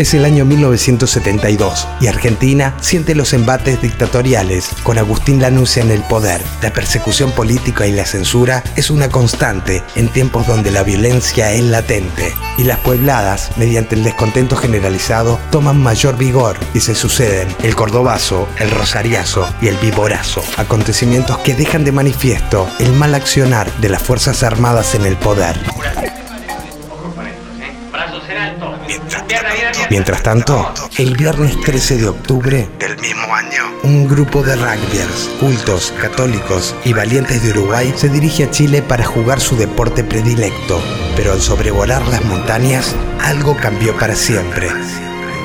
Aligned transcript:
Es 0.00 0.14
el 0.14 0.24
año 0.24 0.44
1972 0.44 1.88
y 2.00 2.06
Argentina 2.06 2.72
siente 2.80 3.16
los 3.16 3.32
embates 3.32 3.82
dictatoriales 3.82 4.70
con 4.84 4.96
Agustín 4.96 5.42
Lanusse 5.42 5.78
en 5.78 5.90
el 5.90 6.02
poder. 6.02 6.40
La 6.62 6.72
persecución 6.72 7.32
política 7.32 7.84
y 7.84 7.90
la 7.90 8.06
censura 8.06 8.62
es 8.76 8.90
una 8.90 9.08
constante 9.08 9.82
en 9.96 10.06
tiempos 10.06 10.46
donde 10.46 10.70
la 10.70 10.84
violencia 10.84 11.50
es 11.50 11.64
latente 11.64 12.32
y 12.56 12.62
las 12.62 12.78
puebladas, 12.78 13.50
mediante 13.56 13.96
el 13.96 14.04
descontento 14.04 14.54
generalizado, 14.54 15.40
toman 15.50 15.82
mayor 15.82 16.16
vigor 16.16 16.56
y 16.74 16.78
se 16.78 16.94
suceden 16.94 17.48
el 17.64 17.74
cordobazo, 17.74 18.48
el 18.60 18.70
rosariazo 18.70 19.52
y 19.60 19.66
el 19.66 19.76
viborazo, 19.78 20.44
acontecimientos 20.58 21.38
que 21.38 21.54
dejan 21.54 21.82
de 21.82 21.90
manifiesto 21.90 22.68
el 22.78 22.92
mal 22.92 23.16
accionar 23.16 23.72
de 23.78 23.88
las 23.88 24.02
Fuerzas 24.02 24.44
Armadas 24.44 24.94
en 24.94 25.06
el 25.06 25.16
poder. 25.16 25.58
Mientras 29.90 30.22
tanto, 30.22 30.72
el 30.98 31.16
viernes 31.16 31.58
13 31.62 31.96
de 31.96 32.08
octubre 32.08 32.68
del 32.78 32.98
mismo 32.98 33.34
año, 33.34 33.62
un 33.82 34.06
grupo 34.06 34.42
de 34.42 34.54
rugbyers, 34.54 35.30
cultos, 35.40 35.92
católicos 36.00 36.74
y 36.84 36.92
valientes 36.92 37.42
de 37.42 37.50
Uruguay 37.50 37.92
se 37.96 38.08
dirige 38.08 38.44
a 38.44 38.50
Chile 38.50 38.82
para 38.82 39.04
jugar 39.04 39.40
su 39.40 39.56
deporte 39.56 40.04
predilecto. 40.04 40.80
Pero 41.16 41.32
al 41.32 41.40
sobrevolar 41.40 42.06
las 42.08 42.24
montañas, 42.24 42.94
algo 43.20 43.56
cambió 43.56 43.96
para 43.96 44.14
siempre. 44.14 44.68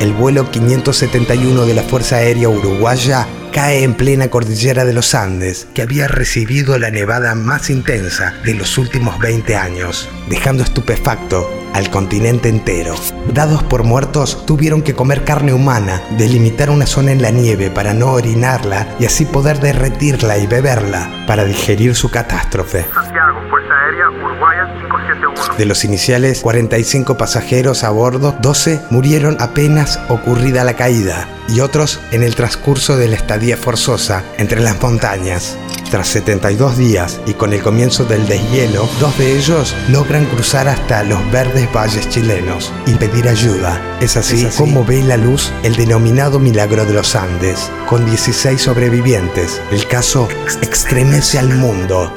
El 0.00 0.12
vuelo 0.12 0.50
571 0.50 1.64
de 1.64 1.74
la 1.74 1.82
Fuerza 1.82 2.16
Aérea 2.16 2.50
Uruguaya 2.50 3.26
cae 3.52 3.84
en 3.84 3.94
plena 3.94 4.28
cordillera 4.28 4.84
de 4.84 4.92
los 4.92 5.14
Andes, 5.14 5.66
que 5.72 5.80
había 5.80 6.08
recibido 6.08 6.78
la 6.78 6.90
nevada 6.90 7.34
más 7.34 7.70
intensa 7.70 8.34
de 8.44 8.52
los 8.52 8.76
últimos 8.76 9.18
20 9.18 9.56
años, 9.56 10.10
dejando 10.28 10.62
estupefacto 10.62 11.65
al 11.76 11.90
continente 11.90 12.48
entero. 12.48 12.94
Dados 13.34 13.62
por 13.62 13.84
muertos, 13.84 14.46
tuvieron 14.46 14.80
que 14.80 14.94
comer 14.94 15.24
carne 15.24 15.52
humana, 15.52 16.00
delimitar 16.16 16.70
una 16.70 16.86
zona 16.86 17.12
en 17.12 17.20
la 17.20 17.30
nieve 17.30 17.70
para 17.70 17.92
no 17.92 18.12
orinarla 18.12 18.88
y 18.98 19.04
así 19.04 19.26
poder 19.26 19.60
derretirla 19.60 20.38
y 20.38 20.46
beberla 20.46 21.10
para 21.26 21.44
digerir 21.44 21.94
su 21.94 22.10
catástrofe. 22.10 22.86
Santiago, 22.94 23.40
Fuerza 23.50 23.74
Aérea 23.74 24.08
Uruguaya 24.08 24.64
571. 24.72 25.54
De 25.58 25.66
los 25.66 25.84
iniciales 25.84 26.40
45 26.40 27.18
pasajeros 27.18 27.84
a 27.84 27.90
bordo, 27.90 28.34
12 28.40 28.80
murieron 28.90 29.36
apenas 29.38 30.00
ocurrida 30.08 30.64
la 30.64 30.74
caída 30.74 31.28
y 31.48 31.60
otros 31.60 32.00
en 32.10 32.22
el 32.22 32.34
transcurso 32.34 32.96
de 32.96 33.08
la 33.08 33.16
estadía 33.16 33.58
forzosa 33.58 34.24
entre 34.38 34.60
las 34.60 34.80
montañas. 34.80 35.58
Tras 35.90 36.08
72 36.08 36.76
días 36.76 37.20
y 37.26 37.34
con 37.34 37.52
el 37.52 37.62
comienzo 37.62 38.04
del 38.04 38.26
deshielo, 38.26 38.88
dos 39.00 39.16
de 39.18 39.36
ellos 39.36 39.74
logran 39.88 40.24
cruzar 40.26 40.68
hasta 40.68 41.04
los 41.04 41.30
verdes 41.30 41.72
valles 41.72 42.08
chilenos 42.08 42.72
y 42.86 42.94
pedir 42.94 43.28
ayuda. 43.28 43.80
Es 44.00 44.16
así, 44.16 44.48
como 44.56 44.84
ve 44.84 45.02
la 45.02 45.16
luz 45.16 45.52
el 45.62 45.76
denominado 45.76 46.40
Milagro 46.40 46.84
de 46.84 46.92
los 46.92 47.14
Andes, 47.14 47.70
con 47.88 48.04
16 48.04 48.60
sobrevivientes. 48.60 49.60
El 49.70 49.86
caso 49.86 50.28
estremece 50.60 51.38
al 51.38 51.54
mundo 51.54 52.12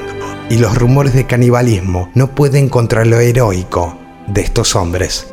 y 0.48 0.58
los 0.58 0.76
rumores 0.76 1.14
de 1.14 1.26
canibalismo 1.26 2.10
no 2.14 2.34
pueden 2.34 2.68
contra 2.68 3.04
lo 3.04 3.20
heroico 3.20 3.96
de 4.26 4.42
estos 4.42 4.74
hombres. 4.74 5.32